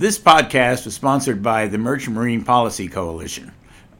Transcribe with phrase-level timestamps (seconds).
[0.00, 3.52] This podcast was sponsored by the Merchant Marine Policy Coalition.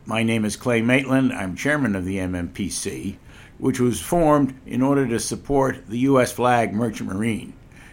[0.06, 1.30] My name is Clay Maitland.
[1.30, 3.18] I'm chairman of the MMPC,
[3.58, 6.32] which was formed in order to support the U.S.
[6.32, 7.52] flag merchant marine.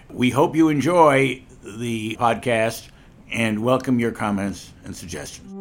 [0.10, 2.88] We hope you enjoy the podcast
[3.30, 5.52] and welcome your comments and suggestions.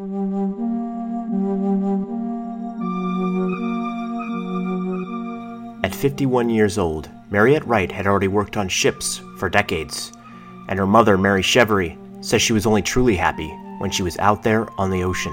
[5.85, 10.13] At 51 years old, Mariette Wright had already worked on ships for decades,
[10.69, 14.43] and her mother, Mary Chevery, says she was only truly happy when she was out
[14.43, 15.33] there on the ocean.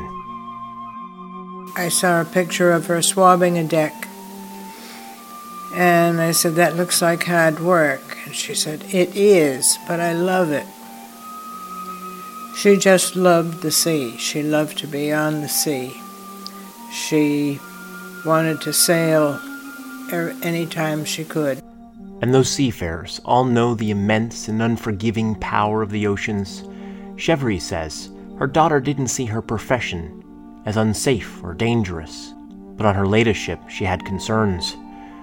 [1.76, 4.08] I saw a picture of her swabbing a deck.
[5.76, 8.18] And I said, That looks like hard work.
[8.26, 10.68] And she said, It is, but I love it.
[12.56, 14.16] She just loved the sea.
[14.18, 16.00] She loved to be on the sea.
[16.92, 17.60] She
[18.24, 19.40] wanted to sail
[20.14, 21.60] er, any time she could.
[22.22, 26.64] And those seafarers all know the immense and unforgiving power of the oceans.
[27.18, 28.10] Chevery says
[28.40, 30.24] her daughter didn't see her profession
[30.66, 32.34] as unsafe or dangerous,
[32.76, 34.76] but on her latest ship she had concerns.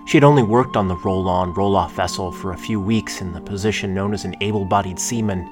[0.07, 3.21] She had only worked on the roll on, roll off vessel for a few weeks
[3.21, 5.49] in the position known as an able bodied seaman,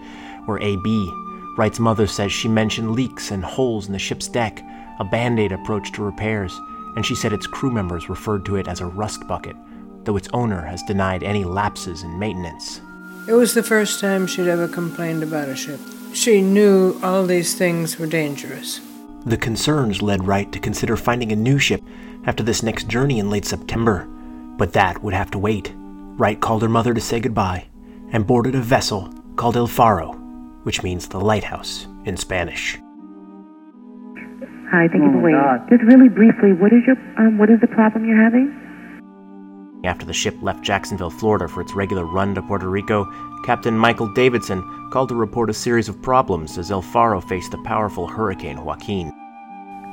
[0.47, 1.13] or AB.
[1.57, 4.63] Wright's mother says she mentioned leaks and holes in the ship's deck,
[5.01, 6.59] a band aid approach to repairs,
[6.97, 9.57] and she said its crew members referred to it as a rust bucket,
[10.05, 12.81] though its owner has denied any lapses in maintenance.
[13.27, 15.81] It was the first time she'd ever complained about a ship.
[16.19, 18.81] She knew all these things were dangerous.
[19.27, 21.81] The concerns led Wright to consider finding a new ship
[22.25, 24.05] after this next journey in late September,
[24.57, 25.73] but that would have to wait.
[25.77, 27.69] Wright called her mother to say goodbye
[28.11, 30.15] and boarded a vessel called El Faro,
[30.65, 32.81] which means the lighthouse in Spanish.
[34.73, 35.67] Hi, thank you for waiting.
[35.71, 38.51] Just really briefly, what is your um, what is the problem you're having?
[39.85, 43.07] After the ship left Jacksonville, Florida for its regular run to Puerto Rico,
[43.45, 47.59] Captain Michael Davidson called to report a series of problems as El Faro faced the
[47.59, 49.13] powerful Hurricane Joaquin.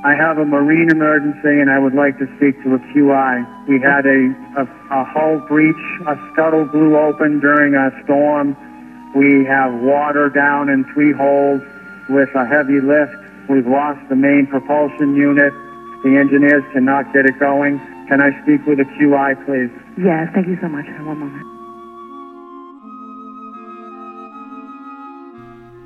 [0.04, 3.68] I have a marine emergency and I would like to speak to a QI.
[3.68, 5.76] We had a, a, a hull breach,
[6.06, 8.56] a scuttle blew open during a storm.
[9.14, 11.62] We have water down in three holes
[12.08, 13.14] with a heavy lift.
[13.48, 15.52] We've lost the main propulsion unit.
[16.02, 17.80] The engineers cannot get it going.
[18.08, 19.70] Can I speak with a QI, please?
[19.98, 20.86] Yes, thank you so much.
[21.04, 21.46] One moment.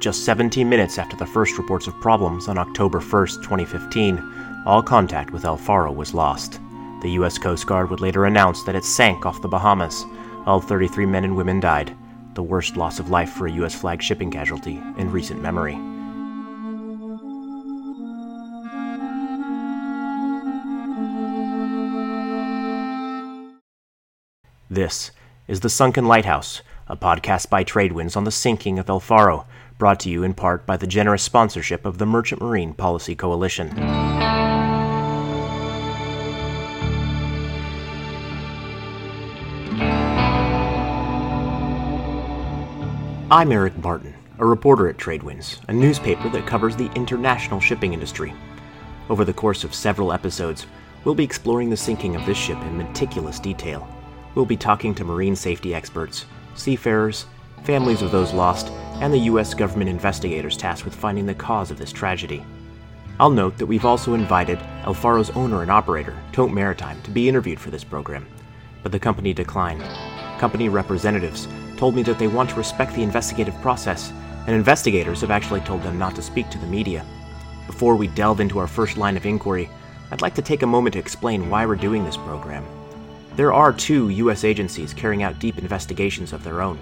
[0.01, 5.31] Just 17 minutes after the first reports of problems on October 1, 2015, all contact
[5.31, 6.61] with El Faro was lost.
[7.03, 7.39] The U.S.
[7.39, 10.05] Coast Guard would later announce that it sank off the Bahamas.
[10.45, 11.97] All 33 men and women died,
[12.35, 13.75] the worst loss of life for a U.S.
[13.75, 15.79] flag shipping casualty in recent memory.
[24.73, 25.11] This
[25.49, 29.45] is The Sunken Lighthouse, a podcast by Tradewinds on the sinking of El Faro,
[29.79, 33.77] brought to you in part by the generous sponsorship of the Merchant Marine Policy Coalition.
[43.29, 48.33] I'm Eric Martin, a reporter at Tradewinds, a newspaper that covers the international shipping industry.
[49.09, 50.69] Over the course of several episodes,
[51.05, 53.89] we'll be exploring the sinking of this ship in meticulous detail.
[54.35, 57.27] We'll be talking to marine safety experts, seafarers,
[57.65, 58.69] families of those lost,
[59.01, 59.55] and the U.S.
[59.55, 62.45] government investigators tasked with finding the cause of this tragedy.
[63.19, 67.29] I'll note that we've also invited El Faro's owner and operator, Tote Maritime, to be
[67.29, 68.27] interviewed for this program,
[68.83, 69.83] but the company declined.
[70.39, 74.13] Company representatives told me that they want to respect the investigative process,
[74.47, 77.05] and investigators have actually told them not to speak to the media.
[77.67, 79.69] Before we delve into our first line of inquiry,
[80.11, 82.65] I'd like to take a moment to explain why we're doing this program.
[83.37, 84.43] There are two U.S.
[84.43, 86.77] agencies carrying out deep investigations of their own.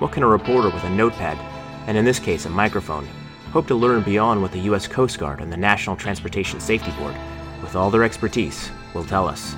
[0.00, 1.38] What can a reporter with a notepad,
[1.86, 3.06] and in this case a microphone,
[3.52, 4.88] hope to learn beyond what the U.S.
[4.88, 7.14] Coast Guard and the National Transportation Safety Board,
[7.62, 9.54] with all their expertise, will tell us?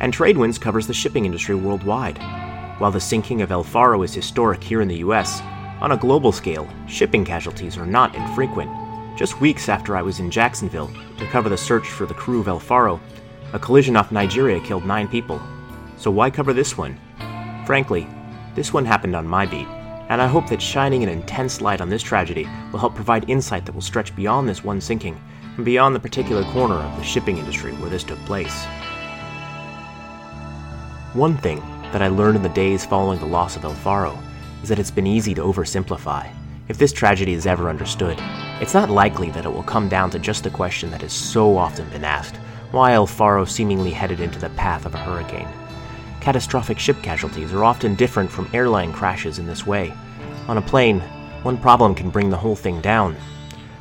[0.00, 2.18] And Tradewinds covers the shipping industry worldwide.
[2.78, 5.40] While the sinking of El Faro is historic here in the U.S.,
[5.80, 8.70] on a global scale, shipping casualties are not infrequent.
[9.16, 12.48] Just weeks after I was in Jacksonville to cover the search for the crew of
[12.48, 13.00] El Faro,
[13.52, 15.40] a collision off Nigeria killed nine people.
[16.00, 16.98] So why cover this one?
[17.66, 18.08] Frankly,
[18.54, 19.66] this one happened on my beat,
[20.08, 23.66] and I hope that shining an intense light on this tragedy will help provide insight
[23.66, 25.20] that will stretch beyond this one sinking
[25.56, 28.64] and beyond the particular corner of the shipping industry where this took place.
[31.12, 31.60] One thing
[31.92, 34.18] that I learned in the days following the loss of El Faro
[34.62, 36.32] is that it's been easy to oversimplify.
[36.68, 38.16] If this tragedy is ever understood,
[38.58, 41.58] it's not likely that it will come down to just the question that has so
[41.58, 42.36] often been asked
[42.70, 45.48] why El Faro seemingly headed into the path of a hurricane.
[46.20, 49.92] Catastrophic ship casualties are often different from airline crashes in this way.
[50.48, 51.00] On a plane,
[51.42, 53.16] one problem can bring the whole thing down.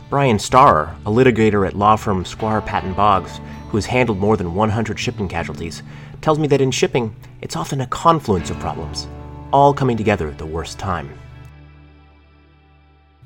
[0.10, 4.56] Brian Starr, a litigator at law firm Squire Patton Boggs, who has handled more than
[4.56, 5.84] 100 shipping casualties,
[6.22, 9.08] tells me that in shipping, it's often a confluence of problems,
[9.52, 11.12] all coming together at the worst time.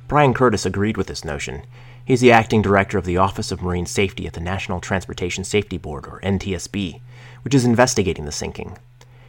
[0.08, 1.64] Brian Curtis agreed with this notion.
[2.06, 5.78] He's the acting director of the Office of Marine Safety at the National Transportation Safety
[5.78, 7.00] Board, or NTSB,
[7.44, 8.78] which is investigating the sinking.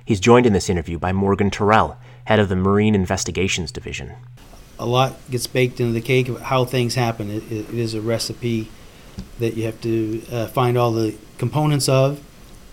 [0.04, 1.96] He's joined in this interview by Morgan Turrell,
[2.26, 4.12] head of the Marine Investigations Division.
[4.78, 7.30] A lot gets baked into the cake of how things happen.
[7.30, 8.68] it, it is a recipe
[9.38, 12.20] that you have to uh, find all the components of,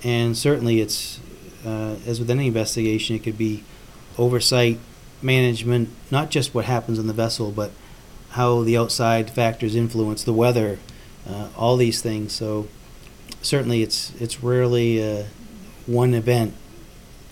[0.03, 1.21] and certainly it's,
[1.65, 3.63] uh, as with any investigation, it could be
[4.17, 4.79] oversight,
[5.21, 7.71] management, not just what happens in the vessel, but
[8.31, 10.79] how the outside factors influence the weather,
[11.29, 12.33] uh, all these things.
[12.33, 12.67] So
[13.41, 15.25] certainly it's it's rarely uh,
[15.85, 16.55] one event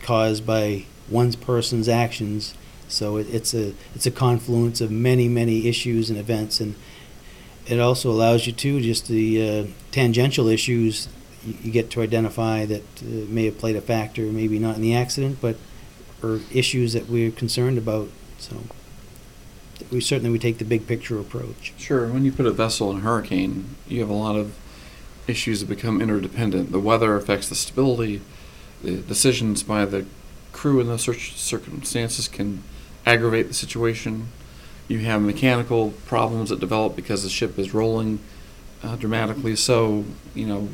[0.02, 2.54] caused by one person's actions.
[2.88, 6.76] So it, it's a it's a confluence of many many issues and events, and
[7.68, 11.08] it also allows you to just the uh, tangential issues
[11.46, 14.82] you, you, get to identify that uh, may have played a factor, maybe not in
[14.82, 15.56] the accident, but
[16.22, 18.10] or issues that we're concerned about.
[18.40, 18.56] So
[19.92, 21.74] we certainly we take the big picture approach.
[21.78, 22.08] Sure.
[22.08, 24.56] When you put a vessel in a hurricane, you have a lot of
[25.28, 26.72] issues that become interdependent.
[26.72, 28.22] The weather affects the stability.
[28.84, 30.06] The decisions by the
[30.52, 32.64] crew in those circumstances can
[33.06, 34.28] aggravate the situation.
[34.88, 38.20] You have mechanical problems that develop because the ship is rolling
[38.84, 39.56] uh, dramatically.
[39.56, 40.70] So, you know,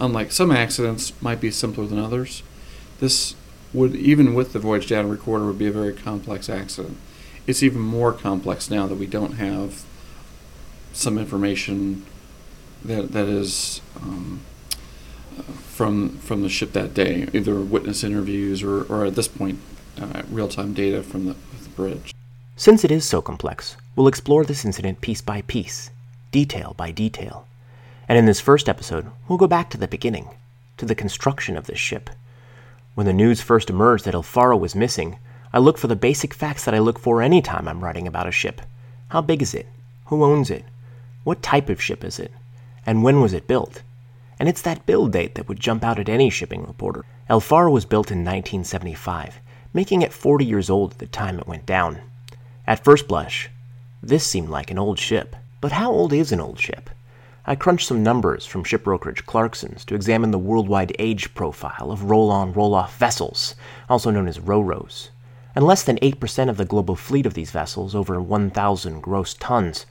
[0.00, 2.42] unlike some accidents, might be simpler than others.
[3.00, 3.34] This
[3.72, 6.96] would, even with the voyage data recorder, would be a very complex accident
[7.48, 9.82] it's even more complex now that we don't have
[10.92, 12.04] some information
[12.84, 14.40] that that is um,
[15.42, 19.58] from from the ship that day, either witness interviews or, or at this point,
[20.00, 22.14] uh, real time data from the, the bridge.
[22.56, 25.90] Since it is so complex, we'll explore this incident piece by piece,
[26.32, 27.46] detail by detail.
[28.08, 30.28] And in this first episode, we'll go back to the beginning,
[30.78, 32.10] to the construction of this ship.
[32.94, 35.18] When the news first emerged that El Faro was missing,
[35.52, 38.26] I look for the basic facts that I look for any time I'm writing about
[38.26, 38.60] a ship.
[39.10, 39.66] How big is it?
[40.06, 40.64] Who owns it?
[41.22, 42.32] What type of ship is it?
[42.84, 43.82] And when was it built?
[44.38, 47.04] And it's that build date that would jump out at any shipping reporter.
[47.28, 49.40] El Faro was built in 1975,
[49.72, 52.00] making it 40 years old at the time it went down.
[52.66, 53.50] At first blush,
[54.02, 55.34] this seemed like an old ship.
[55.60, 56.90] But how old is an old ship?
[57.46, 62.04] I crunched some numbers from ship brokerage Clarksons to examine the worldwide age profile of
[62.04, 63.54] roll on roll off vessels,
[63.88, 65.08] also known as RoRos
[65.58, 69.86] and less than 8% of the global fleet of these vessels, over 1,000 gross tons,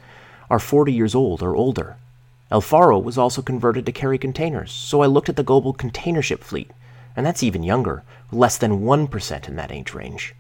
[0.50, 1.98] are 40 years old or older.
[2.50, 6.22] El Faro was also converted to carry containers, so I looked at the global container
[6.22, 6.72] ship fleet,
[7.16, 10.34] and that's even younger, less than 1% in that age range.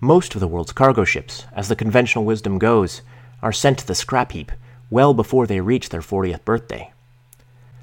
[0.00, 3.02] Most of the world's cargo ships, as the conventional wisdom goes,
[3.42, 4.52] are sent to the scrap heap
[4.90, 6.90] well before they reach their 40th birthday.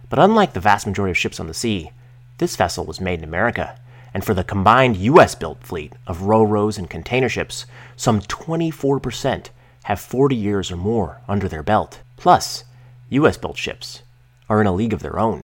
[0.10, 1.92] But unlike the vast majority of ships on the sea,
[2.38, 3.80] this vessel was made in America
[4.14, 5.36] and for the combined U.S.
[5.36, 7.66] built fleet of RoRos and container ships,
[7.96, 9.48] some 24%
[9.84, 12.00] have 40 years or more under their belt.
[12.18, 12.66] Plus,
[13.12, 13.38] U.S.
[13.38, 14.04] built ships
[14.50, 15.42] are in a league of their own.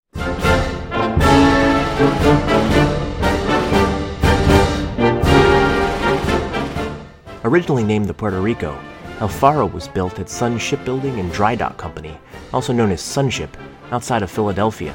[7.45, 8.79] Originally named the Puerto Rico,
[9.21, 12.19] El Faro was built at Sun Shipbuilding and Dry Dock Company,
[12.53, 13.57] also known as Sunship,
[13.91, 14.95] outside of Philadelphia,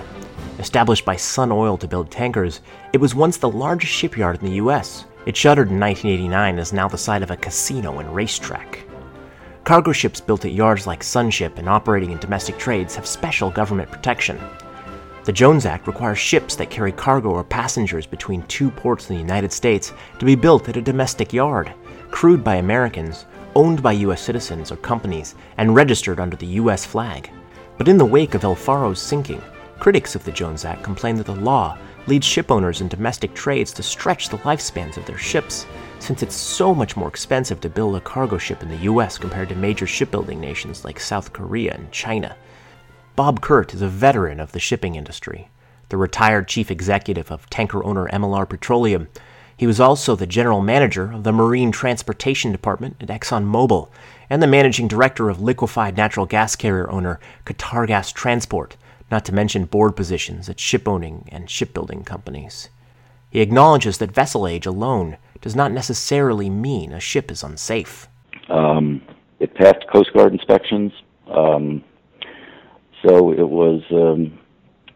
[0.58, 2.62] Established by Sun Oil to build tankers,
[2.94, 5.04] it was once the largest shipyard in the US.
[5.26, 8.86] It shuttered in 1989 and is now the site of a casino and racetrack.
[9.66, 13.90] Cargo ships built at yards like Sunship and operating in domestic trades have special government
[13.90, 14.40] protection.
[15.24, 19.22] The Jones Act requires ships that carry cargo or passengers between two ports in the
[19.22, 21.74] United States to be built at a domestic yard,
[22.12, 24.22] crewed by Americans, owned by U.S.
[24.22, 26.86] citizens or companies, and registered under the U.S.
[26.86, 27.32] flag.
[27.80, 29.42] But in the wake of El Faro's sinking,
[29.80, 33.84] Critics of the Jones Act complain that the law leads shipowners in domestic trades to
[33.84, 35.66] stretch the lifespans of their ships,
[36.00, 39.50] since it's so much more expensive to build a cargo ship in the US compared
[39.50, 42.36] to major shipbuilding nations like South Korea and China.
[43.16, 45.50] Bob Kurt is a veteran of the shipping industry,
[45.90, 49.08] the retired chief executive of tanker owner MLR Petroleum.
[49.56, 53.90] He was also the general manager of the Marine Transportation Department at ExxonMobil
[54.30, 58.76] and the managing director of liquefied natural gas carrier owner Qatargas Transport
[59.12, 62.70] not to mention board positions at shipowning and shipbuilding companies.
[63.30, 68.08] He acknowledges that vessel age alone does not necessarily mean a ship is unsafe.
[68.50, 69.04] Um,
[69.40, 70.92] it passed Coast Guard inspections,
[71.28, 71.84] um,
[73.04, 74.40] so it was um,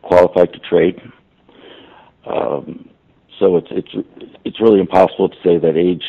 [0.02, 1.00] qualified to trade.
[2.26, 2.90] Um,
[3.38, 4.08] so it's it's
[4.44, 6.04] it's really impossible to say that age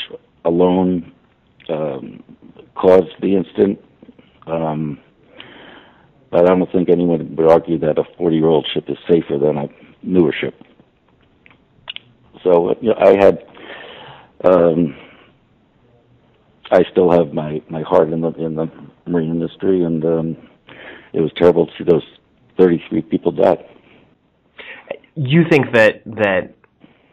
[0.47, 1.13] alone
[1.69, 2.23] um,
[2.75, 3.79] caused the incident.
[4.47, 4.99] Um,
[6.31, 9.37] but I don't think anyone would argue that a 40 year old ship is safer
[9.37, 9.69] than a
[10.03, 10.55] newer ship.
[12.43, 13.45] So you know, I had,
[14.45, 14.97] um,
[16.71, 18.71] I still have my my heart in the in the
[19.07, 20.37] marine industry, and um,
[21.13, 22.05] it was terrible to see those
[22.59, 23.57] 33 people die.
[25.17, 26.55] You think that that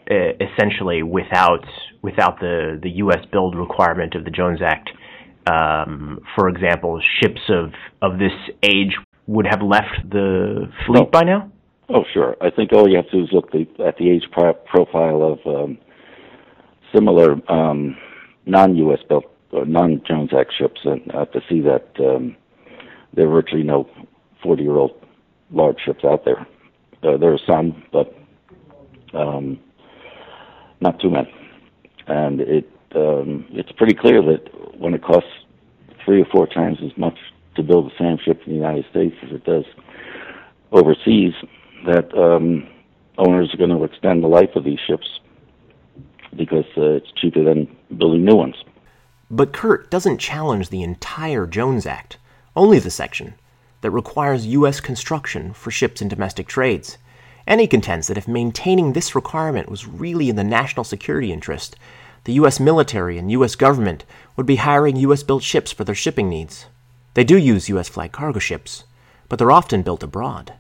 [0.10, 1.66] uh, essentially without
[2.02, 3.26] without the the U.S.
[3.32, 4.90] build requirement of the Jones Act,
[5.48, 11.06] um, for example, ships of of this age would have left the fleet Oh.
[11.06, 11.52] by now?
[11.90, 12.36] Oh, sure.
[12.42, 15.22] I think all you have to do is look the, at the age pro- profile
[15.24, 15.78] of um,
[16.94, 17.98] similar um,
[18.46, 19.00] non-U.S.
[19.08, 22.36] built or non-Jones Act ships, and uh, to see that um,
[23.14, 23.90] there are virtually no
[24.44, 24.92] 40-year-old
[25.52, 26.46] large ships out there.
[27.04, 28.16] Uh, there are some, but
[29.14, 29.60] um,
[30.82, 31.34] not too many.
[32.08, 35.30] And it um, it's pretty clear that when it costs
[36.06, 37.18] three or four times as much
[37.56, 39.66] to build the same ship in the United States as it does
[40.72, 41.34] overseas,
[41.86, 42.68] that um,
[43.18, 45.20] owners are going to extend the life of these ships
[46.36, 47.68] because uh, it's cheaper than
[47.98, 48.56] building new ones.
[49.30, 52.18] But Kurt doesn't challenge the entire Jones Act,
[52.56, 53.36] only the section
[53.82, 54.80] that requires U.S.
[54.80, 56.98] construction for ships in domestic trades.
[57.46, 61.76] And he contends that if maintaining this requirement was really in the national security interest,
[62.24, 62.60] the U.S.
[62.60, 63.56] military and U.S.
[63.56, 64.04] government
[64.36, 65.24] would be hiring U.S.
[65.24, 66.66] built ships for their shipping needs.
[67.14, 67.90] They do use U.S.
[67.90, 68.84] flag cargo ships,
[69.30, 70.54] but they're often built abroad.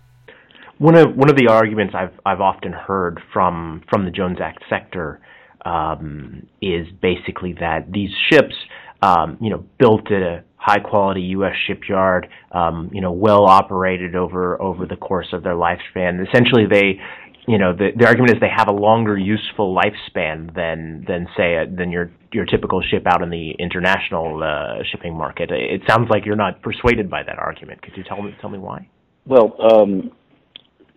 [0.78, 4.64] One of one of the arguments I've I've often heard from from the Jones Act
[4.70, 5.20] sector
[5.68, 8.56] um, is basically that these ships,
[9.02, 11.56] um, you know, built at a high quality U.S.
[11.68, 16.26] shipyard, um, you know, well operated over over the course of their lifespan.
[16.26, 17.02] Essentially, they,
[17.48, 21.56] you know, the, the argument is they have a longer useful lifespan than than say
[21.56, 25.52] a, than your your typical ship out in the international uh, shipping market.
[25.52, 27.82] It sounds like you're not persuaded by that argument.
[27.82, 28.88] Could you tell me tell me why?
[29.26, 30.12] Well, um,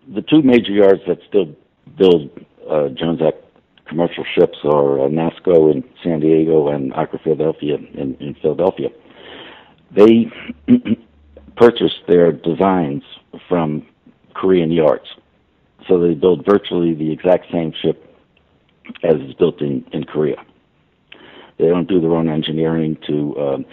[0.07, 1.53] the two major yards that still
[1.97, 2.29] build
[2.69, 3.50] uh, Jones Act
[3.91, 8.87] commercial ships are uh, NASSCO in San Diego and Aker Philadelphia in, in Philadelphia.
[9.93, 10.31] They
[11.57, 13.03] purchased their designs
[13.49, 13.85] from
[14.33, 15.07] Korean yards,
[15.89, 18.07] so they build virtually the exact same ship
[19.03, 20.37] as is built in, in Korea.
[21.59, 23.65] They don't do their own engineering to, um,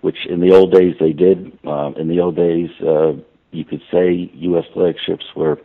[0.00, 1.52] which in the old days they did.
[1.66, 3.12] Uh, in the old days, uh,
[3.52, 4.64] you could say U.S.
[4.72, 5.60] flagships were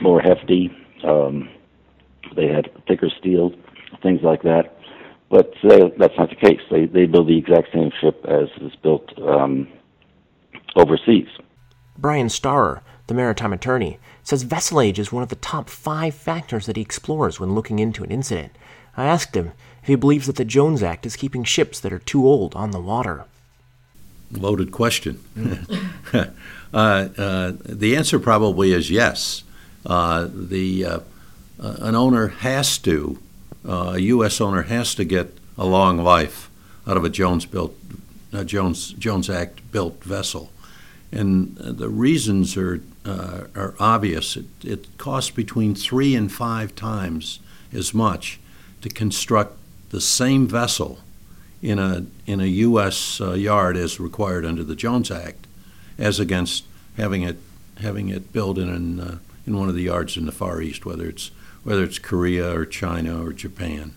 [0.00, 0.70] more hefty.
[1.02, 1.48] Um,
[2.36, 3.52] they had thicker steel,
[4.02, 4.78] things like that.
[5.30, 6.60] But today, that's not the case.
[6.70, 9.66] They they build the exact same ship as is built um,
[10.76, 11.28] overseas.
[11.96, 16.66] Brian Starer, the maritime attorney, says vessel age is one of the top five factors
[16.66, 18.52] that he explores when looking into an incident.
[18.96, 21.98] I asked him if he believes that the Jones Act is keeping ships that are
[21.98, 23.24] too old on the water.
[24.30, 25.22] Loaded question.
[26.12, 26.26] uh,
[26.74, 29.44] uh, the answer probably is yes.
[29.84, 31.02] Uh, the
[31.60, 33.18] uh, an owner has to,
[33.66, 34.40] uh, a U.S.
[34.40, 36.50] owner has to get a long life
[36.86, 37.74] out of a Jones built,
[38.44, 40.50] Jones Jones Act built vessel,
[41.12, 44.36] and uh, the reasons are uh, are obvious.
[44.36, 47.40] It, it costs between three and five times
[47.72, 48.40] as much
[48.80, 49.56] to construct
[49.90, 50.98] the same vessel
[51.60, 53.20] in a in a U.S.
[53.20, 55.46] Uh, yard as required under the Jones Act,
[55.98, 56.64] as against
[56.96, 57.36] having it
[57.80, 61.06] having it built in an, in one of the yards in the Far East, whether
[61.06, 61.30] it's
[61.64, 63.94] whether it's Korea or China or Japan,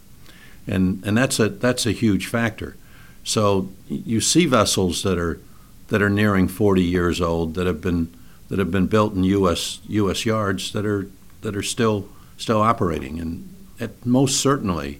[0.67, 2.75] and and that's a that's a huge factor.
[3.23, 5.39] So you see vessels that are
[5.87, 8.13] that are nearing 40 years old that have been
[8.49, 9.79] that have been built in U.S.
[9.87, 10.25] U.S.
[10.25, 11.09] yards that are
[11.41, 12.07] that are still
[12.37, 14.99] still operating, and it most certainly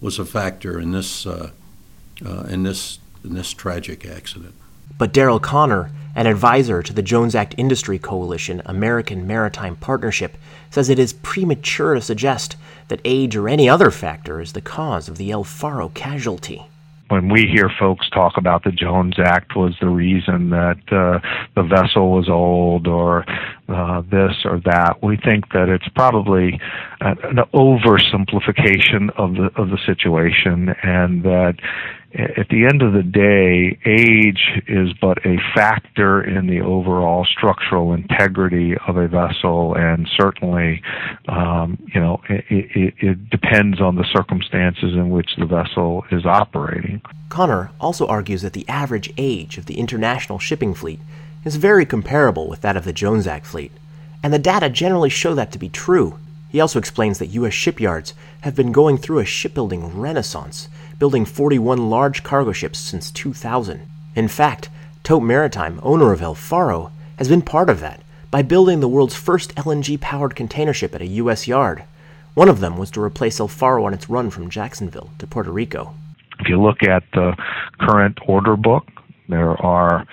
[0.00, 1.50] was a factor in this uh,
[2.24, 4.54] uh, in this in this tragic accident.
[4.98, 10.36] But Daryl Connor, an advisor to the Jones Act Industry Coalition American Maritime Partnership,
[10.70, 12.56] says it is premature to suggest
[12.88, 16.66] that age or any other factor is the cause of the El Faro casualty.
[17.08, 21.20] when we hear folks talk about the Jones Act was the reason that uh,
[21.54, 23.26] the vessel was old or
[23.72, 26.60] uh, this or that, we think that it's probably
[27.00, 31.54] an oversimplification of the of the situation, and that
[32.14, 37.94] at the end of the day, age is but a factor in the overall structural
[37.94, 40.82] integrity of a vessel, and certainly,
[41.28, 46.26] um, you know, it, it, it depends on the circumstances in which the vessel is
[46.26, 47.00] operating.
[47.30, 51.00] Connor also argues that the average age of the international shipping fleet
[51.44, 53.72] is very comparable with that of the Jones Act fleet,
[54.22, 56.18] and the data generally show that to be true.
[56.48, 57.54] He also explains that U.S.
[57.54, 60.68] shipyards have been going through a shipbuilding renaissance,
[60.98, 63.80] building 41 large cargo ships since 2000.
[64.14, 64.68] In fact,
[65.02, 69.16] Tote Maritime, owner of El Faro, has been part of that by building the world's
[69.16, 71.48] first LNG powered container ship at a U.S.
[71.48, 71.84] yard.
[72.34, 75.50] One of them was to replace El Faro on its run from Jacksonville to Puerto
[75.50, 75.94] Rico.
[76.38, 77.36] If you look at the
[77.80, 78.86] current order book,
[79.28, 80.06] there are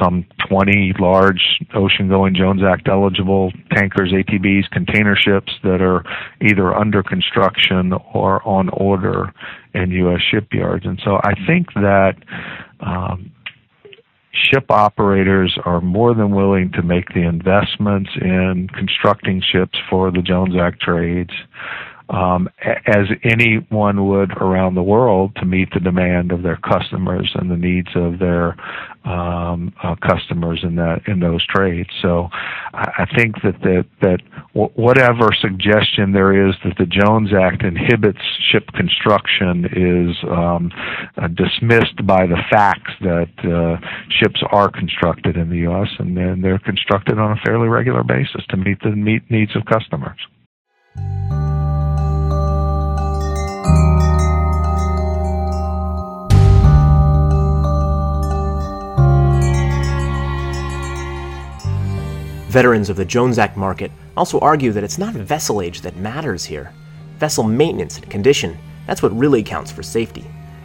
[0.00, 6.04] some 20 large ocean going Jones Act eligible tankers, ATBs, container ships that are
[6.40, 9.32] either under construction or on order
[9.74, 10.20] in U.S.
[10.30, 10.86] shipyards.
[10.86, 12.14] And so I think that
[12.80, 13.32] um,
[14.32, 20.22] ship operators are more than willing to make the investments in constructing ships for the
[20.22, 21.32] Jones Act trades
[22.10, 22.48] um,
[22.86, 27.56] as anyone would around the world to meet the demand of their customers and the
[27.56, 28.56] needs of their
[29.04, 31.88] um, uh, customers in that in those trades.
[32.02, 32.28] So
[32.74, 34.20] I, I think that that that
[34.54, 40.70] w- whatever suggestion there is that the Jones Act inhibits ship construction is um,
[41.16, 43.76] uh, dismissed by the facts that uh,
[44.10, 45.88] ships are constructed in the U.S.
[45.98, 49.64] and then they're constructed on a fairly regular basis to meet the meet needs of
[49.66, 50.18] customers.
[62.58, 66.44] Veterans of the Jones Act market also argue that it's not vessel age that matters
[66.44, 66.72] here.
[67.20, 70.24] Vessel maintenance and condition, that's what really counts for safety.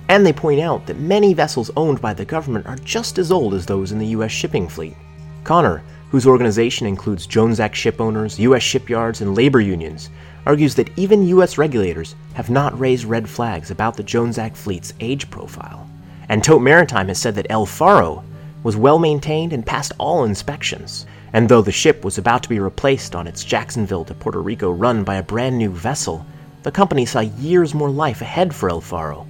[0.09, 3.53] And they point out that many vessels owned by the government are just as old
[3.53, 4.31] as those in the U.S.
[4.31, 4.95] shipping fleet.
[5.43, 8.63] Connor, whose organization includes Jones Act ship owners, U.S.
[8.63, 10.09] shipyards, and labor unions,
[10.47, 11.59] argues that even U.S.
[11.59, 15.87] regulators have not raised red flags about the Jones Act fleet's age profile.
[16.27, 18.23] And Tote Maritime has said that El Faro
[18.63, 21.05] was well maintained and passed all inspections.
[21.33, 24.69] And though the ship was about to be replaced on its Jacksonville to Puerto Rico
[24.69, 26.23] run by a brand new vessel,
[26.61, 29.27] the company saw years more life ahead for El Faro.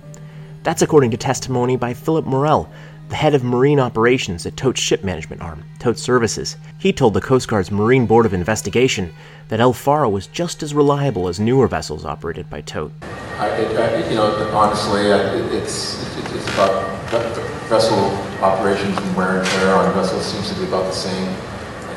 [0.63, 2.69] That's according to testimony by Philip Morrell,
[3.07, 6.57] the head of marine operations at Tote's ship management arm, Tote Services.
[6.77, 9.13] He told the Coast Guard's Marine Board of Investigation
[9.47, 12.91] that El Faro was just as reliable as newer vessels operated by Tote.
[13.39, 16.91] I, it, I, you know, honestly, it, it's, it's about
[17.69, 17.97] vessel
[18.43, 21.33] operations and wear and tear on vessels seems to be about the same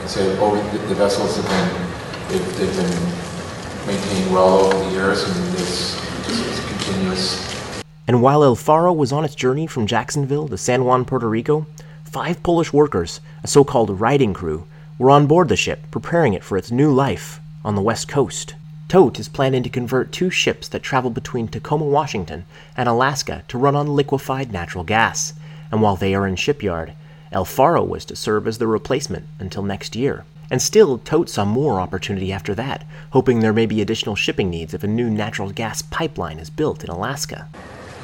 [0.08, 0.56] say, oh,
[0.88, 6.68] the, vessels have been, they've, they've been maintained well over the years and it's just
[6.68, 7.82] continuous.
[8.06, 11.66] And while El Faro was on its journey from Jacksonville to San Juan, Puerto Rico,
[12.04, 14.66] five Polish workers, a so called riding crew,
[14.98, 18.54] were on board the ship, preparing it for its new life on the west coast.
[18.88, 22.44] Tote is planning to convert two ships that travel between Tacoma, Washington,
[22.76, 25.34] and Alaska to run on liquefied natural gas.
[25.72, 26.92] And while they are in shipyard,
[27.32, 30.24] El Faro was to serve as the replacement until next year.
[30.50, 34.74] And still, Tote saw more opportunity after that, hoping there may be additional shipping needs
[34.74, 37.48] if a new natural gas pipeline is built in Alaska.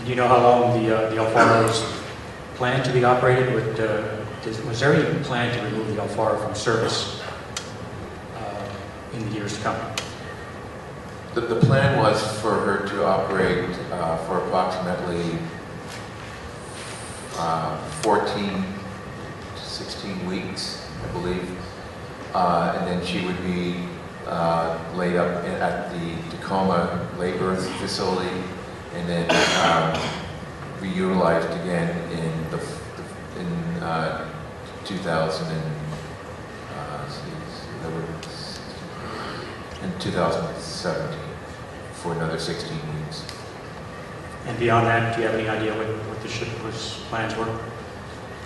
[0.04, 1.84] Do you know how long the, uh, the El Faro is
[2.56, 3.54] planned to be operated?
[3.54, 4.16] With, uh,
[4.66, 7.22] was there any plan to remove the El Faro from service
[8.36, 8.68] uh,
[9.14, 9.76] in the years to come?
[11.34, 15.38] The, the plan was for her to operate uh, for approximately
[17.36, 18.64] uh, 14
[19.72, 21.48] 16 weeks, I believe.
[22.34, 23.88] Uh, and then she would be
[24.26, 28.42] uh, laid up in, at the Tacoma labor facility
[28.94, 29.30] and then
[29.64, 29.98] um,
[30.80, 32.58] reutilized again in the,
[33.40, 34.28] in uh,
[34.84, 35.62] 2000 and,
[36.74, 37.08] uh,
[39.82, 41.18] in 2017
[41.94, 43.24] for another 16 weeks.
[44.46, 47.71] And beyond that, do you have any idea what, what the ship was plans were?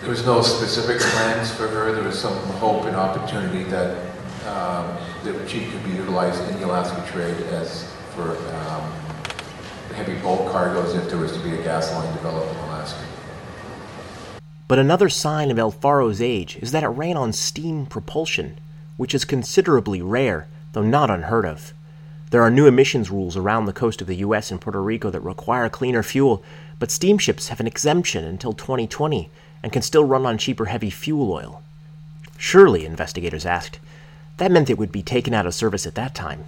[0.00, 1.92] There was no specific plans for her.
[1.92, 3.96] There was some hope and opportunity that
[4.46, 8.92] um, that she could be utilized in the Alaska trade as for um,
[9.94, 13.04] heavy bulk cargoes if there was to be a gas line developed in Alaska.
[14.68, 18.58] But another sign of El Faro's age is that it ran on steam propulsion,
[18.96, 21.72] which is considerably rare, though not unheard of.
[22.30, 25.20] There are new emissions rules around the coast of the US and Puerto Rico that
[25.20, 26.42] require cleaner fuel,
[26.78, 29.30] but steamships have an exemption until 2020
[29.62, 31.62] and can still run on cheaper heavy fuel oil.
[32.38, 33.78] Surely, investigators asked,
[34.36, 36.44] that meant it would be taken out of service at that time.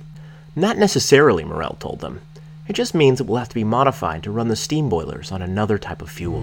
[0.55, 2.21] Not necessarily, Morrell told them.
[2.67, 5.41] It just means it will have to be modified to run the steam boilers on
[5.41, 6.43] another type of fuel.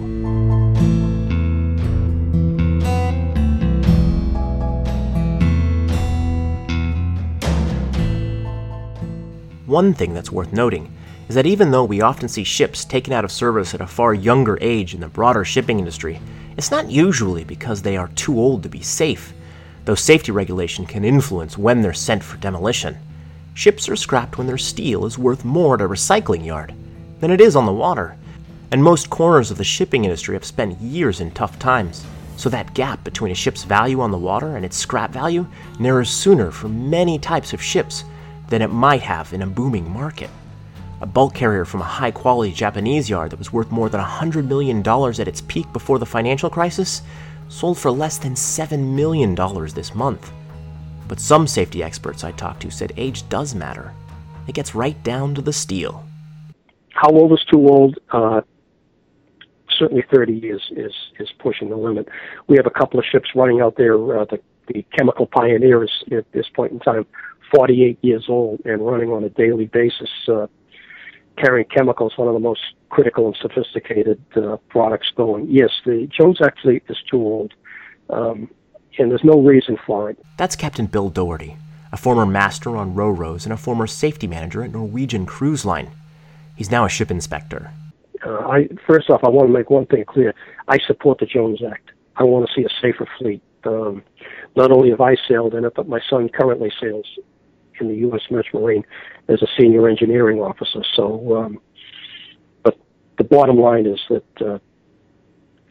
[9.68, 10.92] One thing that's worth noting
[11.28, 14.14] is that even though we often see ships taken out of service at a far
[14.14, 16.20] younger age in the broader shipping industry,
[16.58, 19.34] it's not usually because they are too old to be safe,
[19.86, 22.98] though safety regulation can influence when they're sent for demolition.
[23.54, 26.74] Ships are scrapped when their steel is worth more at a recycling yard
[27.20, 28.18] than it is on the water.
[28.72, 32.06] and most corners of the shipping industry have spent years in tough times.
[32.36, 35.48] So that gap between a ship's value on the water and its scrap value
[35.80, 38.04] narrows sooner for many types of ships
[38.50, 40.30] than it might have in a booming market.
[41.02, 44.48] A bulk carrier from a high quality Japanese yard that was worth more than $100
[44.48, 47.02] million at its peak before the financial crisis
[47.50, 49.36] sold for less than $7 million
[49.74, 50.32] this month.
[51.08, 53.94] But some safety experts I talked to said age does matter.
[54.48, 56.06] It gets right down to the steel.
[56.94, 58.00] How old is too old?
[58.12, 58.42] Uh,
[59.78, 62.08] certainly 30 years is, is pushing the limit.
[62.48, 63.96] We have a couple of ships running out there.
[63.96, 67.06] Uh, the, the Chemical Pioneer is at this point in time
[67.54, 70.48] 48 years old and running on a daily basis, uh,
[71.38, 75.48] carrying chemicals, one of the most critical and sophisticated uh, products going.
[75.50, 77.54] Yes, the Jones Act fleet is too old.
[78.10, 78.50] Um,
[78.98, 80.18] and there's no reason for it.
[80.38, 81.58] That's Captain Bill Doherty,
[81.92, 85.92] a former master on Ro-Ros and a former safety manager at Norwegian Cruise Line.
[86.56, 87.72] He's now a ship inspector.
[88.26, 90.34] Uh, I first off, I want to make one thing clear.
[90.68, 91.92] I support the Jones Act.
[92.16, 93.42] I want to see a safer fleet.
[93.66, 94.04] Um,
[94.56, 97.06] not only have I sailed in it, but my son currently sails
[97.80, 98.22] in the U.S.
[98.54, 98.86] Marine
[99.28, 100.84] as a senior engineering officer.
[100.96, 101.60] So, um,
[102.64, 102.78] but
[103.18, 104.60] the bottom line is that uh,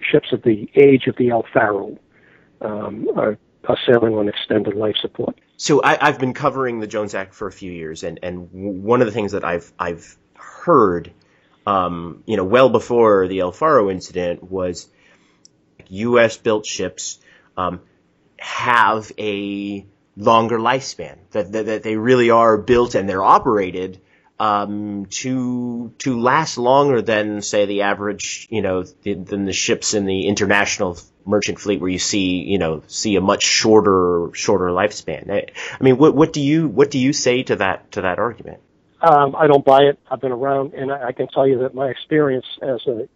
[0.00, 1.98] ships of the age of the El Faro
[2.60, 3.38] um, are,
[3.68, 5.38] are sailing on extended life support.
[5.56, 9.00] So I, have been covering the Jones Act for a few years, and, and one
[9.00, 11.12] of the things that I've I've heard,
[11.66, 14.88] um, you know, well before the El Faro incident was
[15.88, 16.36] U.S.
[16.36, 17.20] built ships
[17.56, 17.80] um,
[18.38, 24.00] have a longer lifespan that, that, that they really are built and they're operated
[24.38, 29.94] um, to to last longer than say the average you know the, than the ships
[29.94, 34.66] in the international merchant fleet where you see you know see a much shorter shorter
[34.66, 35.30] lifespan.
[35.30, 35.46] I,
[35.78, 38.60] I mean, what what do you what do you say to that to that argument?
[39.00, 39.98] Um, I don't buy it.
[40.10, 43.06] I've been around, and I, I can tell you that my experience as a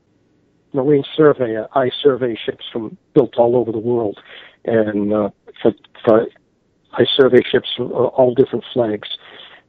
[0.74, 4.20] marine surveyor, I survey ships from built all over the world,
[4.64, 5.30] and uh,
[5.62, 5.72] for,
[6.04, 6.26] for
[6.98, 9.08] I survey ships from uh, all different flags,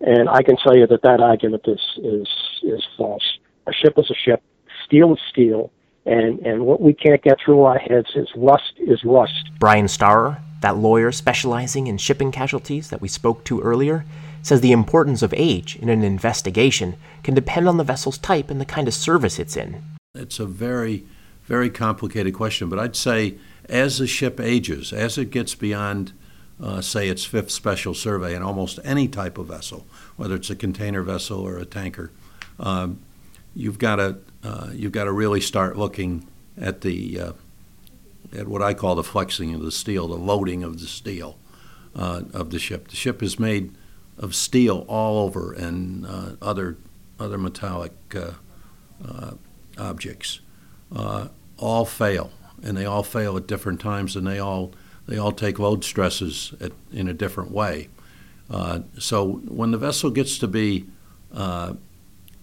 [0.01, 2.27] and I can tell you that that argument is is
[2.63, 3.37] is false.
[3.67, 4.41] A ship is a ship.
[4.85, 5.71] Steel is steel.
[6.05, 9.51] And and what we can't get through our heads is rust is rust.
[9.59, 14.05] Brian Starer, that lawyer specializing in shipping casualties that we spoke to earlier,
[14.41, 18.59] says the importance of age in an investigation can depend on the vessel's type and
[18.59, 19.83] the kind of service it's in.
[20.15, 21.05] It's a very,
[21.43, 23.35] very complicated question, but I'd say
[23.67, 26.13] as the ship ages, as it gets beyond
[26.61, 29.85] uh, say its fifth special survey in almost any type of vessel,
[30.17, 32.11] whether it's a container vessel or a tanker,
[32.59, 32.99] um,
[33.55, 36.27] you've got to uh, you've got to really start looking
[36.59, 37.31] at the uh,
[38.35, 41.37] at what I call the flexing of the steel, the loading of the steel
[41.95, 42.89] uh, of the ship.
[42.89, 43.73] The ship is made
[44.17, 46.77] of steel all over and uh, other
[47.19, 49.31] other metallic uh,
[49.77, 50.41] objects.
[51.57, 52.31] all fail,
[52.63, 54.71] and they all fail at different times, and they all
[55.09, 57.89] they all take load stresses at, in a different way.
[58.47, 60.85] Uh, so when the vessel gets to be,
[61.33, 61.73] uh,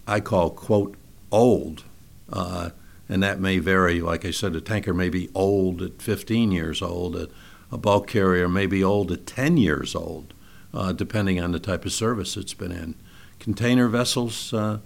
[0.05, 0.95] I call quote
[1.31, 1.85] old,
[2.31, 2.71] uh,
[3.07, 4.01] and that may vary.
[4.01, 7.15] Like I said, a tanker may be old at 15 years old.
[7.15, 7.29] A,
[7.71, 10.33] a bulk carrier may be old at 10 years old,
[10.73, 12.95] uh, depending on the type of service it's been in.
[13.39, 14.79] Container vessels uh,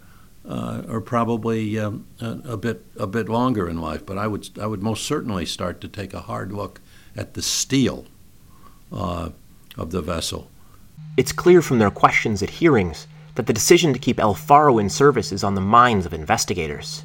[0.47, 4.49] uh, are probably um, a, a, bit a bit longer in life, but I would
[4.59, 6.79] I would most certainly start to take a hard look
[7.15, 8.05] at the steel
[8.91, 9.29] uh,
[9.77, 10.49] of the vessel.
[11.17, 14.89] It's clear from their questions at hearings that the decision to keep El Faro in
[14.89, 17.03] service is on the minds of investigators.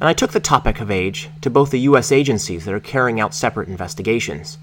[0.00, 2.12] And I took the topic of age to both the U.S.
[2.12, 4.58] agencies that are carrying out separate investigations.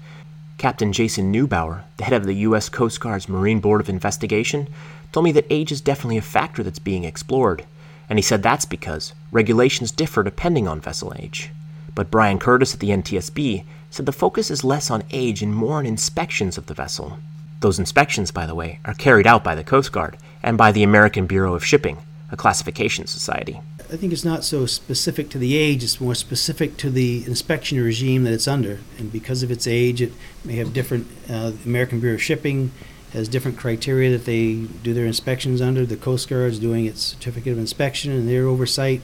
[0.58, 2.68] Captain Jason Neubauer, the head of the U.S.
[2.68, 4.68] Coast Guard's Marine Board of Investigation,
[5.12, 7.64] told me that age is definitely a factor that's being explored,
[8.08, 11.50] and he said that's because regulations differ depending on vessel age.
[11.94, 13.64] But Brian Curtis at the NTSB
[13.96, 17.18] said the focus is less on age and more on inspections of the vessel.
[17.60, 20.82] Those inspections, by the way, are carried out by the Coast Guard and by the
[20.82, 21.96] American Bureau of Shipping,
[22.30, 23.58] a classification society.
[23.90, 27.82] I think it's not so specific to the age, it's more specific to the inspection
[27.82, 28.80] regime that it's under.
[28.98, 30.12] And because of its age, it
[30.44, 32.72] may have different, uh, American Bureau of Shipping
[33.14, 35.86] has different criteria that they do their inspections under.
[35.86, 39.00] The Coast Guard is doing its certificate of inspection and their oversight.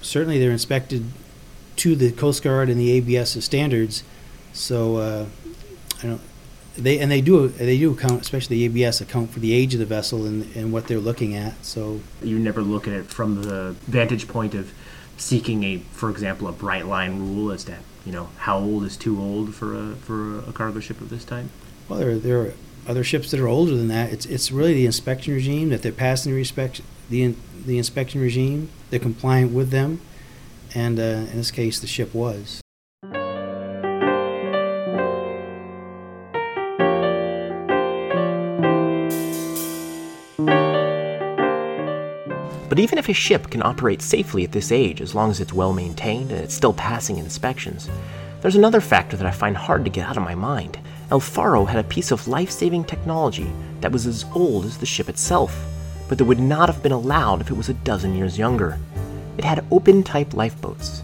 [0.00, 1.04] Certainly, they're inspected
[1.76, 4.02] to the Coast Guard and the ABS standards
[4.52, 5.26] so uh,
[6.02, 6.20] I don't.
[6.76, 9.80] They and they do they do account, especially the ABS, account for the age of
[9.80, 11.64] the vessel and, and what they're looking at.
[11.64, 14.72] So you never look at it from the vantage point of
[15.16, 18.96] seeking a, for example, a bright line rule as to you know how old is
[18.96, 21.46] too old for a for a cargo ship of this type.
[21.88, 22.54] Well, there there are
[22.86, 24.12] other ships that are older than that.
[24.12, 27.34] It's it's really the inspection regime that they're passing the inspection the
[27.66, 28.70] the inspection regime.
[28.90, 30.00] They're compliant with them,
[30.74, 32.60] and uh, in this case, the ship was.
[42.70, 45.52] But even if a ship can operate safely at this age, as long as it's
[45.52, 47.90] well maintained and it's still passing inspections,
[48.40, 50.78] there's another factor that I find hard to get out of my mind.
[51.10, 54.86] El Faro had a piece of life saving technology that was as old as the
[54.86, 55.66] ship itself,
[56.08, 58.78] but that would not have been allowed if it was a dozen years younger.
[59.36, 61.00] It had open type lifeboats.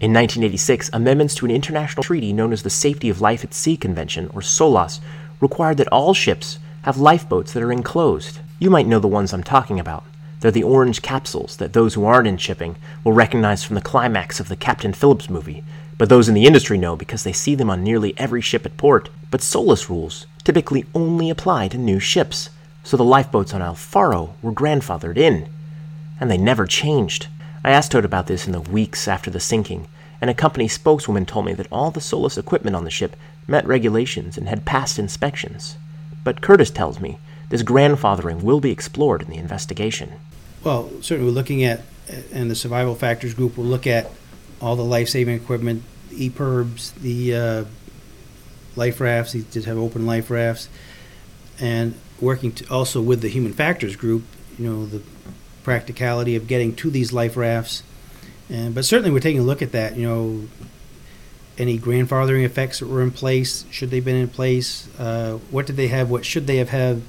[0.00, 3.76] In 1986, amendments to an international treaty known as the Safety of Life at Sea
[3.76, 5.00] Convention, or SOLAS,
[5.40, 8.40] required that all ships have lifeboats that are enclosed.
[8.58, 10.02] You might know the ones I'm talking about.
[10.42, 12.74] They're the orange capsules that those who aren't in shipping
[13.04, 15.62] will recognize from the climax of the Captain Phillips movie,
[15.98, 18.76] but those in the industry know because they see them on nearly every ship at
[18.76, 19.08] port.
[19.30, 22.50] But SOLAS rules typically only apply to new ships,
[22.82, 25.48] so the lifeboats on El Faro were grandfathered in.
[26.18, 27.28] And they never changed.
[27.62, 29.86] I asked Tote about this in the weeks after the sinking,
[30.20, 33.14] and a company spokeswoman told me that all the SOLAS equipment on the ship
[33.46, 35.76] met regulations and had passed inspections.
[36.24, 40.14] But Curtis tells me this grandfathering will be explored in the investigation.
[40.64, 41.82] Well, certainly we're looking at,
[42.32, 44.10] and the survival factors group will look at
[44.60, 47.64] all the life-saving equipment, the EPIRBs, the uh,
[48.76, 50.68] life rafts, these just have open life rafts,
[51.58, 54.22] and working to also with the human factors group,
[54.56, 55.02] you know, the
[55.64, 57.82] practicality of getting to these life rafts.
[58.48, 60.48] And, but certainly we're taking a look at that, you know,
[61.58, 65.66] any grandfathering effects that were in place, should they have been in place, uh, what
[65.66, 67.02] did they have, what should they have had,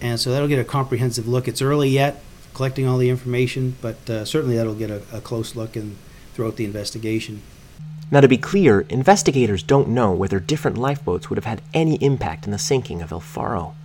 [0.00, 1.46] and so that'll get a comprehensive look.
[1.46, 2.22] It's early yet,
[2.58, 5.96] collecting all the information, but uh, certainly that'll get a, a close look and
[6.34, 7.40] throughout the investigation.
[8.10, 12.46] Now, to be clear, investigators don't know whether different lifeboats would have had any impact
[12.46, 13.76] in the sinking of El Faro.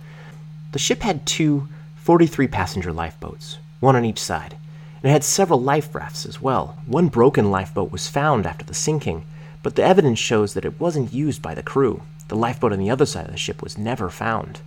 [0.72, 4.56] The ship had two 43 passenger lifeboats, one on each side,
[4.96, 6.76] and it had several life rafts as well.
[6.84, 9.24] One broken lifeboat was found after the sinking,
[9.62, 12.02] but the evidence shows that it wasn't used by the crew.
[12.26, 14.62] The lifeboat on the other side of the ship was never found.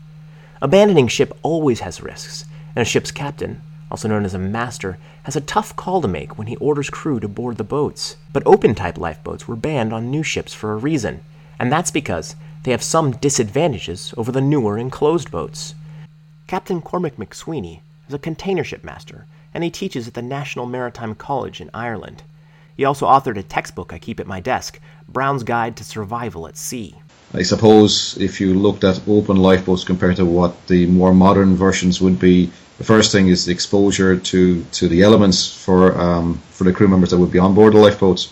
[0.62, 5.36] Abandoning ship always has risks, and a ship's captain, also known as a master, has
[5.36, 8.18] a tough call to make when he orders crew to board the boats.
[8.34, 11.22] But open type lifeboats were banned on new ships for a reason,
[11.60, 15.74] and that's because they have some disadvantages over the newer enclosed boats.
[16.48, 21.16] Captain Cormac McSweeney is a container ship master, and he teaches at the National Maritime
[21.16, 22.24] College in Ireland.
[22.76, 26.58] He also authored a textbook I keep at my desk, Brown's Guide to Survival at
[26.58, 26.96] Sea.
[27.34, 32.00] I suppose if you looked at open lifeboats compared to what the more modern versions
[32.00, 36.64] would be, the first thing is the exposure to, to the elements for um, for
[36.64, 38.32] the crew members that would be on board the lifeboats.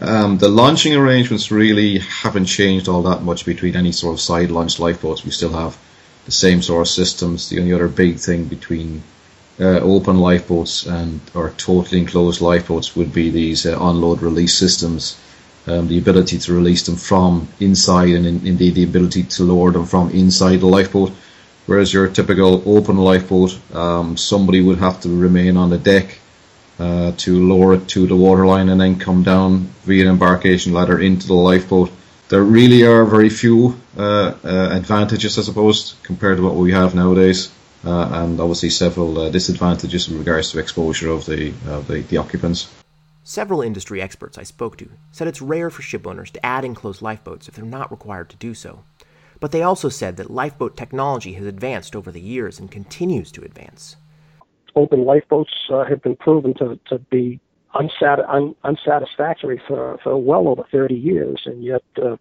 [0.00, 4.50] Um, the launching arrangements really haven't changed all that much between any sort of side
[4.50, 5.24] launch lifeboats.
[5.24, 5.76] We still have
[6.24, 7.48] the same sort of systems.
[7.48, 9.02] The only other big thing between
[9.60, 15.20] uh, open lifeboats and or totally enclosed lifeboats would be these uh, onload release systems.
[15.66, 19.70] Um, the ability to release them from inside and in, indeed the ability to lower
[19.70, 21.12] them from inside the lifeboat.
[21.66, 26.18] Whereas your typical open lifeboat, um, somebody would have to remain on the deck
[26.78, 30.98] uh, to lower it to the waterline and then come down via an embarkation ladder
[30.98, 31.92] into the lifeboat.
[32.28, 36.94] There really are very few uh, uh, advantages, I suppose, compared to what we have
[36.94, 37.50] nowadays,
[37.84, 41.50] uh, and obviously several uh, disadvantages in regards to exposure of the,
[41.88, 42.72] the, the occupants.
[43.24, 47.46] Several industry experts I spoke to said it's rare for shipowners to add enclosed lifeboats
[47.46, 48.84] if they're not required to do so.
[49.40, 53.42] But they also said that lifeboat technology has advanced over the years and continues to
[53.42, 53.96] advance.
[54.76, 57.40] Open lifeboats uh, have been proven to, to be
[57.74, 62.16] unsat- un- unsatisfactory for, for well over 30 years, and yet, uh,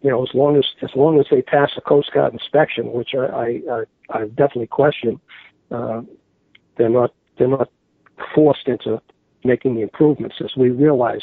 [0.00, 3.10] you know, as long as as long as they pass a Coast Guard inspection, which
[3.14, 5.20] I I, I definitely question,
[5.70, 6.02] uh,
[6.76, 7.68] they're not they're not
[8.34, 9.00] forced into
[9.44, 11.22] making the improvements as we realize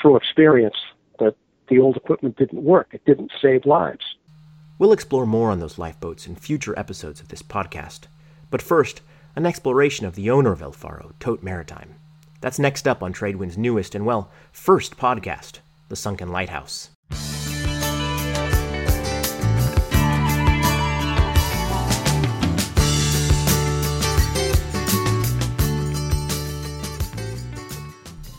[0.00, 0.76] through experience
[1.18, 1.34] that
[1.68, 2.88] the old equipment didn't work.
[2.92, 4.04] It didn't save lives.
[4.82, 8.08] We'll explore more on those lifeboats in future episodes of this podcast.
[8.50, 9.00] But first,
[9.36, 11.94] an exploration of the owner of El Faro, Tote Maritime.
[12.40, 16.90] That's next up on Tradewind's newest and, well, first podcast, The Sunken Lighthouse.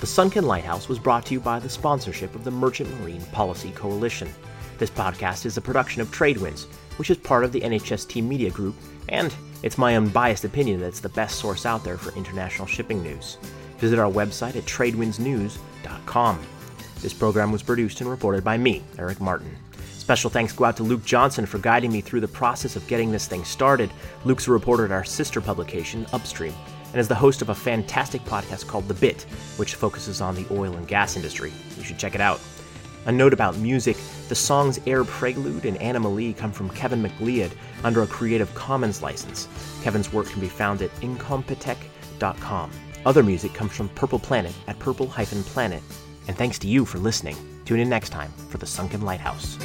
[0.02, 3.72] The Sunken Lighthouse was brought to you by the sponsorship of the Merchant Marine Policy
[3.72, 4.28] Coalition.
[4.78, 6.66] This podcast is a production of Tradewinds,
[6.98, 8.76] which is part of the NHST Media Group,
[9.10, 13.02] and it's my unbiased opinion that it's the best source out there for international shipping
[13.02, 13.38] news.
[13.78, 16.40] Visit our website at tradewindsnews.com.
[17.02, 19.56] This program was produced and reported by me, Eric Martin.
[19.98, 23.12] Special thanks go out to Luke Johnson for guiding me through the process of getting
[23.12, 23.90] this thing started.
[24.26, 26.54] Luke's a reporter at our sister publication, Upstream.
[26.92, 29.22] and is the host of a fantastic podcast called The Bit,
[29.58, 31.54] which focuses on the oil and gas industry.
[31.78, 32.40] You should check it out.
[33.06, 33.98] A note about music
[34.30, 37.52] the songs Air Prelude and Anamalie come from Kevin MacLeod
[37.84, 39.48] under a Creative Commons license.
[39.84, 42.72] Kevin's work can be found at incompetech.com.
[43.06, 45.84] Other music comes from Purple Planet at purple-planet.
[46.28, 47.36] And thanks to you for listening.
[47.66, 49.58] Tune in next time for The Sunken Lighthouse.